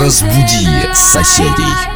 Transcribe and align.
Разбуди 0.00 0.66
соседей. 0.94 1.91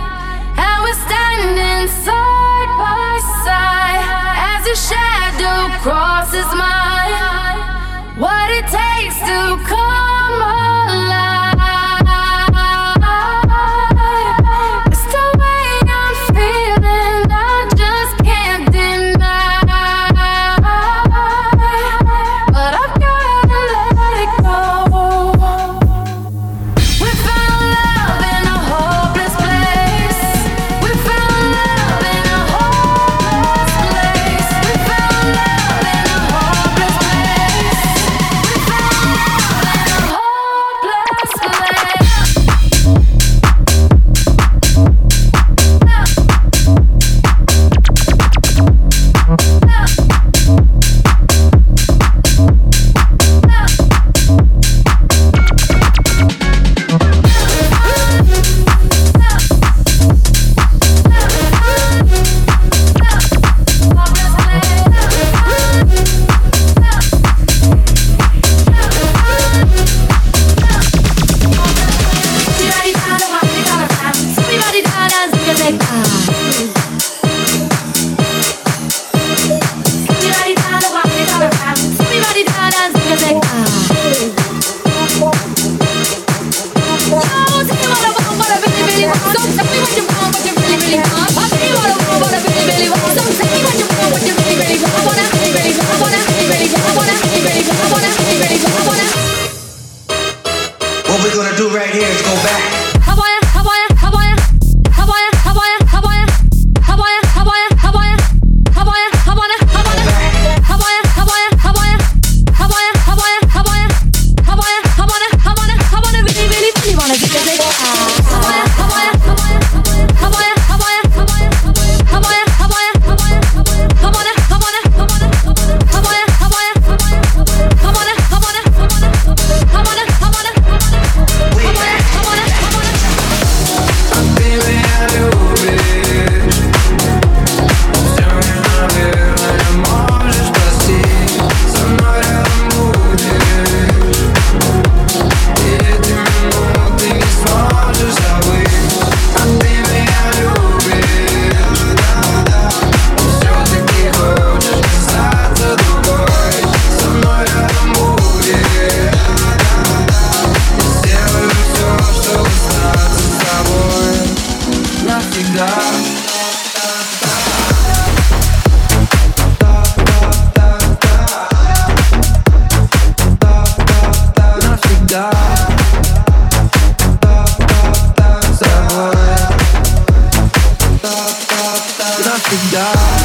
Я 182.73 183.16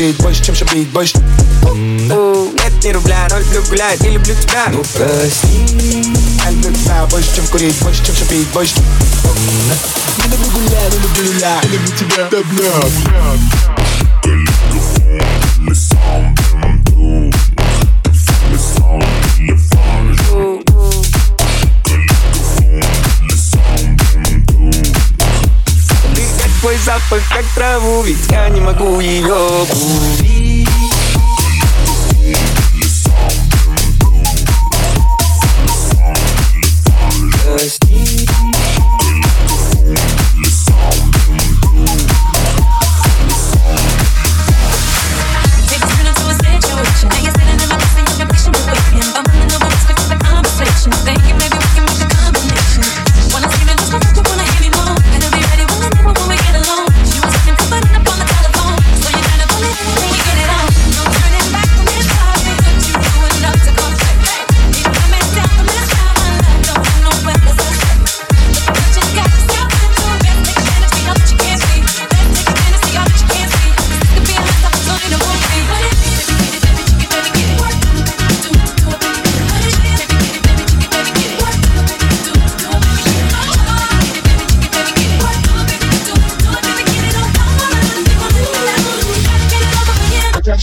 курить, 0.00 0.16
больше, 0.16 0.42
чем 0.42 0.54
шабить, 0.54 0.88
больше. 0.88 1.18
Нет 1.74 2.84
ни 2.84 2.90
рубля, 2.90 3.26
но 3.30 3.38
люблю 3.38 3.62
гулять 3.68 4.02
и 4.02 4.08
люблю 4.08 4.34
тебя. 4.34 4.68
Ну 4.72 4.82
прости. 4.94 5.66
Я 6.42 6.50
люблю 6.52 6.72
тебя 6.72 7.06
больше, 7.10 7.36
чем 7.36 7.46
курить, 7.48 7.76
больше, 7.82 8.02
чем 8.06 8.14
шабить, 8.14 8.48
больше. 8.48 8.76
Я 10.18 10.24
люблю 10.24 10.50
гулять, 10.52 10.94
но 10.94 11.02
люблю 11.02 11.32
люля, 11.34 11.60
люблю 11.64 11.96
тебя. 11.96 12.28
До 12.30 12.42
дна 12.42 13.89
как 27.28 27.44
траву, 27.54 28.02
ведь 28.02 28.30
я 28.30 28.48
не 28.48 28.60
могу 28.60 29.00
ее 29.00 29.34
убить 29.34 30.19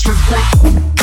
bounce 0.04 0.64
and. 0.64 0.97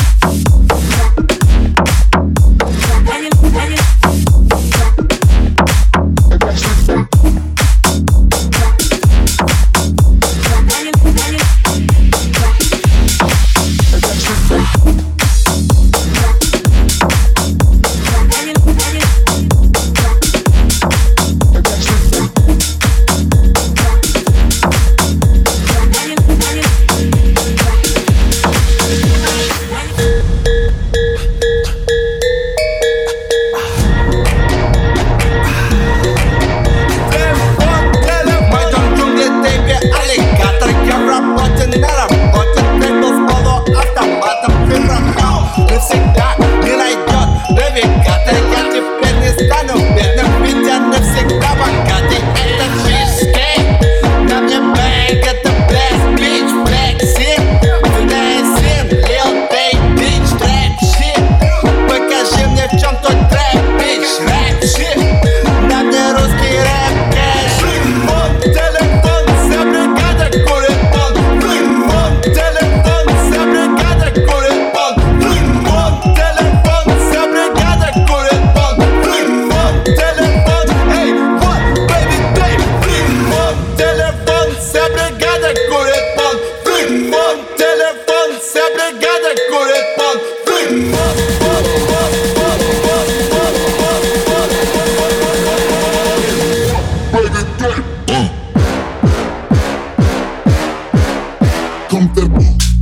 come 101.95 102.09
ter 102.13 102.27
bom. 102.27 102.74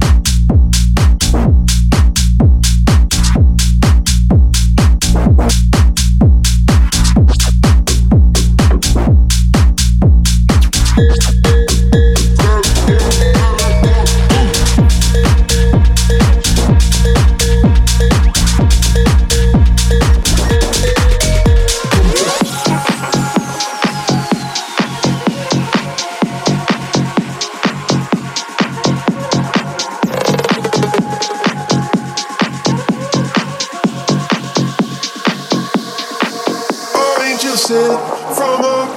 Sent 37.73 37.97
from 38.37 38.61
up 38.77 38.89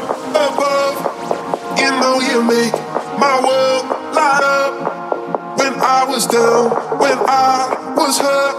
above. 0.46 0.96
You 1.80 1.90
know 2.00 2.16
you 2.28 2.38
make 2.44 2.76
my 3.24 3.36
world 3.46 3.84
light 4.16 4.44
up. 4.58 4.72
When 5.58 5.74
I 5.80 6.04
was 6.10 6.26
down, 6.26 6.64
when 7.00 7.18
I 7.26 7.94
was 7.96 8.18
hurt, 8.24 8.56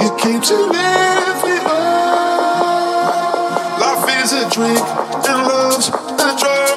you 0.00 0.08
came 0.22 0.40
to 0.40 0.56
lift 0.74 1.40
me 1.44 1.56
up. 1.68 2.60
Life 3.82 4.04
is 4.20 4.32
a 4.40 4.44
drink 4.54 4.84
and 5.28 5.38
love's 5.50 5.88
a 5.88 6.28
drug. 6.40 6.76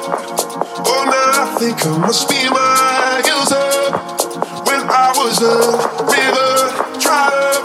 Oh, 0.92 1.02
now 1.14 1.28
I 1.42 1.46
think 1.58 1.76
I 1.86 1.88
must 1.98 2.28
be 2.28 2.40
my 2.60 3.22
heels 3.24 3.52
up. 3.52 3.90
When 4.68 4.82
I 5.04 5.08
was 5.20 5.36
a 5.54 5.56
river 6.12 6.52
dried 7.00 7.36
up, 7.54 7.64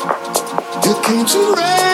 you 0.86 0.94
came 1.04 1.26
to 1.34 1.42
rain 1.60 1.85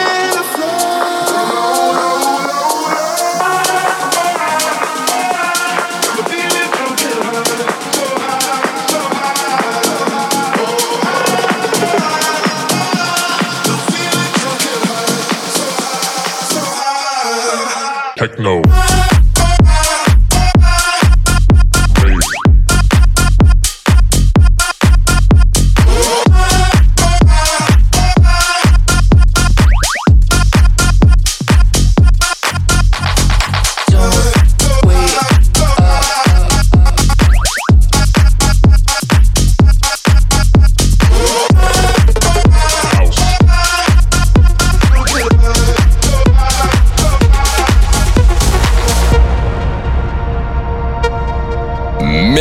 know. 18.52 18.91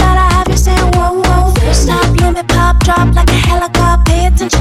gotta 0.00 0.34
have 0.34 0.48
you 0.48 0.56
saying, 0.56 0.90
whoa, 0.94 1.20
whoa. 1.22 1.54
First 1.60 1.88
let 1.88 2.34
me 2.36 2.42
pop, 2.48 2.78
drop 2.84 3.14
like 3.14 3.30
a 3.30 3.40
helicopter. 3.48 4.04
Pay 4.06 4.26
attention. 4.26 4.59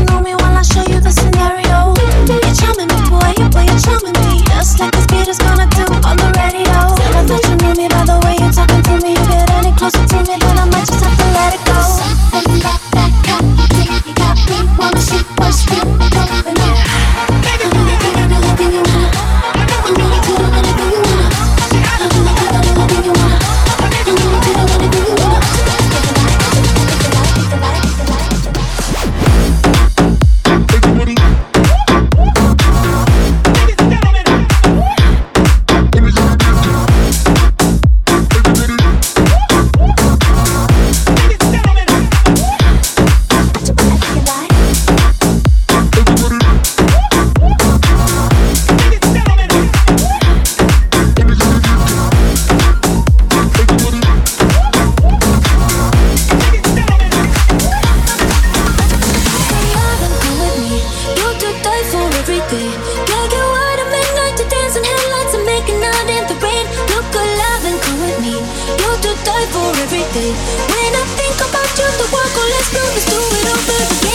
for 69.51 69.69
everything. 69.81 70.33
When 70.69 70.93
I 70.93 71.05
think 71.17 71.37
about 71.41 71.69
you, 71.77 71.87
the 71.97 72.07
world 72.13 72.31
goes, 72.35 72.49
let's 72.53 72.69
do, 72.71 72.81
let's 72.93 73.05
do 73.05 73.17
it 73.17 73.47
over 73.49 73.83
again. 73.83 74.08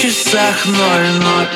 часах 0.00 0.64
ноль-ноль 0.64 1.48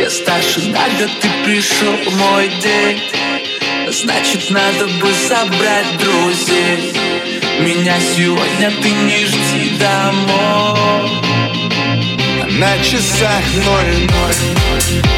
Я 0.00 0.10
старше 0.10 0.60
на 0.62 0.84
год 0.98 1.10
ты 1.20 1.28
пришел 1.44 1.96
мой 2.18 2.48
день. 2.60 3.00
Значит, 3.88 4.50
надо 4.50 4.88
бы 4.88 5.12
собрать 5.28 5.86
друзей. 5.98 6.92
Меня 7.60 7.96
сегодня 8.00 8.72
ты 8.82 8.90
не 8.90 9.26
жди 9.26 9.78
домой. 9.78 11.10
На 12.58 12.78
часах 12.82 13.44
ноль-ноль 13.64 14.34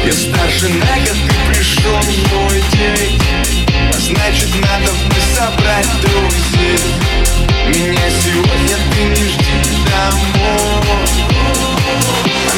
Я 0.05 0.13
старше 0.13 0.69
на 0.69 0.95
год, 0.99 1.17
ты 1.27 1.51
пришел 1.51 1.99
мой 2.31 2.63
день. 2.73 3.19
Значит, 3.97 4.49
надо 4.61 4.91
бы 4.91 5.19
собрать 5.35 5.89
друзей. 6.01 6.79
Меня 7.69 8.09
сегодня 8.23 8.77
ты 8.93 9.03
не 9.03 9.29
жди 9.29 9.77
домой. 9.89 11.34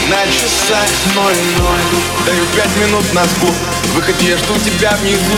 На 0.09 0.25
часах 0.31 0.89
ноль-ноль. 1.15 1.85
Даю 2.25 2.45
пять 2.55 2.75
минут 2.77 3.13
на 3.13 3.23
сгуб 3.25 3.55
Выходи, 3.93 4.27
я 4.27 4.37
жду 4.37 4.53
тебя 4.57 4.97
внизу. 5.01 5.37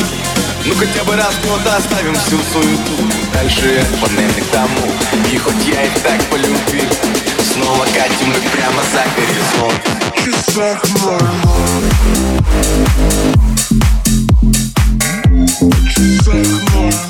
Ну 0.65 0.75
хотя 0.75 1.03
бы 1.03 1.15
раз 1.15 1.33
в 1.35 1.47
год 1.47 1.61
оставим 1.65 2.15
всю 2.15 2.37
суету 2.51 2.91
Дальше 3.33 3.81
от 3.81 4.01
панели 4.01 4.41
к 4.41 4.45
тому 4.47 4.91
И 5.31 5.37
хоть 5.37 5.65
я 5.65 5.85
и 5.85 5.89
так 6.03 6.21
полюбил 6.25 6.89
Снова 7.53 7.85
катим 7.85 8.27
мы 8.27 8.35
прямо 8.51 8.81
за 8.93 9.03
горизонт. 9.15 9.81
Часах 10.15 10.83
ноль-ноль. 11.03 11.89
Часах 15.89 16.49
ноль-ноль 16.73 17.09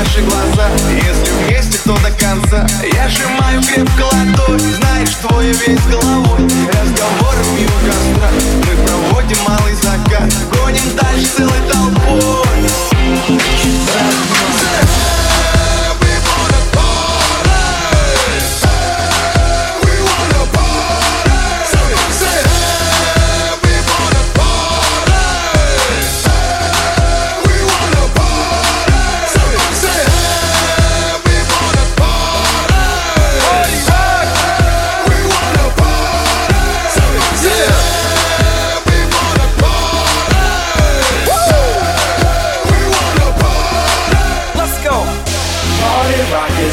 наши 0.00 0.22
глаза. 0.22 0.68
Если 0.94 1.30
вместе, 1.44 1.78
то 1.84 1.94
до 1.98 2.10
конца. 2.12 2.66
Я 2.94 3.08
сжимаю 3.08 3.60
крепко 3.62 4.04
ладонь. 4.12 4.58
Знаешь, 4.58 5.14
твой 5.16 5.46
весь 5.46 5.86
головой. 5.86 6.40
Разговор 6.68 7.34
в 7.42 7.52
угодно 7.52 7.89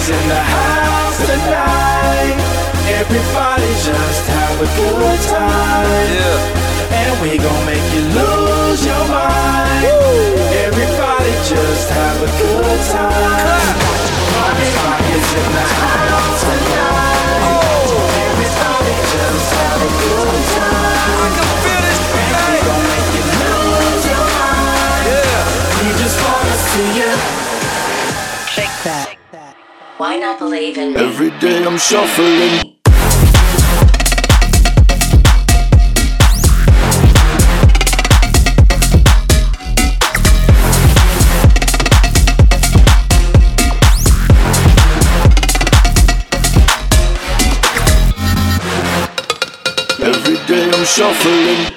It's 0.07 0.15
in 0.15 0.29
the 0.29 0.39
house 0.39 1.19
tonight. 1.19 2.39
Everybody 2.95 3.71
just 3.83 4.23
have 4.31 4.55
a 4.55 4.69
good 4.79 5.19
time. 5.27 6.07
Yeah. 6.15 6.95
And 6.95 7.13
we 7.19 7.35
gon' 7.35 7.65
make 7.65 7.83
you 7.91 8.07
lose 8.15 8.85
your 8.87 9.03
mind. 9.11 9.83
Woo. 9.83 10.63
Everybody 10.63 11.31
just 11.51 11.89
have 11.91 12.23
a 12.23 12.31
good 12.39 12.81
time. 12.87 13.75
Party 14.31 14.67
rock 14.79 15.03
is 15.11 15.27
in 15.43 15.49
the 15.59 15.67
house 15.75 16.39
tonight. 16.39 17.43
Oh. 17.51 18.31
Everybody 18.31 18.95
just 19.11 19.49
have 19.59 19.81
a 19.83 19.91
good 19.91 20.31
time. 20.31 20.36
Why 29.97 30.17
not 30.17 30.37
believe 30.37 30.77
in 30.77 30.93
me? 30.93 30.99
Every 30.99 31.31
day 31.39 31.65
I'm 31.65 31.79
shuffling. 31.79 32.75
Every 49.99 50.37
day 50.45 50.69
I'm 50.71 50.85
shuffling. 50.85 51.76